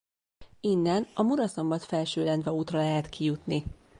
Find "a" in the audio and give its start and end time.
1.13-1.23